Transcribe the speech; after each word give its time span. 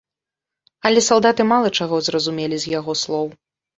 Але 0.89 1.03
салдаты 1.09 1.41
мала 1.51 1.69
чаго 1.81 1.95
зразумелі 2.07 2.55
з 2.65 2.73
яго 2.79 2.91
слоў. 3.03 3.27